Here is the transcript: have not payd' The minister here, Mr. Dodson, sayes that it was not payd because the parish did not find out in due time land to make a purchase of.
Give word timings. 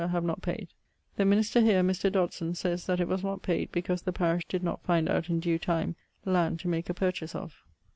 have 0.09 0.23
not 0.23 0.41
payd' 0.41 0.69
The 1.17 1.25
minister 1.25 1.61
here, 1.61 1.83
Mr. 1.83 2.11
Dodson, 2.11 2.55
sayes 2.55 2.87
that 2.87 2.99
it 2.99 3.07
was 3.07 3.23
not 3.23 3.43
payd 3.43 3.71
because 3.71 4.01
the 4.01 4.11
parish 4.11 4.43
did 4.49 4.63
not 4.63 4.81
find 4.81 5.07
out 5.07 5.29
in 5.29 5.39
due 5.39 5.59
time 5.59 5.95
land 6.25 6.59
to 6.61 6.67
make 6.67 6.89
a 6.89 6.93
purchase 6.95 7.35
of. 7.35 7.61